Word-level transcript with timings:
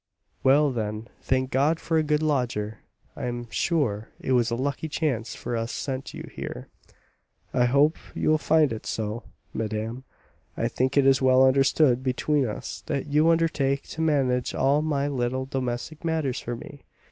"Well, 0.41 0.71
then, 0.71 1.09
thank 1.21 1.51
God 1.51 1.79
for 1.79 1.95
a 1.99 2.01
good 2.01 2.23
lodger! 2.23 2.79
I 3.15 3.27
am 3.27 3.47
sure 3.51 4.09
it 4.19 4.31
was 4.31 4.49
a 4.49 4.55
lucky 4.55 4.89
chance 4.89 5.35
for 5.35 5.55
us 5.55 5.71
sent 5.71 6.15
you 6.15 6.27
here." 6.33 6.69
"I 7.53 7.65
hope 7.65 7.97
you 8.15 8.29
will 8.29 8.39
find 8.39 8.73
it 8.73 8.87
so, 8.87 9.21
madame. 9.53 10.03
I 10.57 10.69
think 10.69 10.97
it 10.97 11.05
is 11.05 11.21
well 11.21 11.45
understood 11.45 12.01
between 12.01 12.47
us 12.47 12.81
that 12.87 13.09
you 13.11 13.29
undertake 13.29 13.83
to 13.89 14.01
manage 14.01 14.55
all 14.55 14.81
my 14.81 15.07
little 15.07 15.45
domestic 15.45 16.03
matters 16.03 16.39
for 16.39 16.55
me. 16.55 16.81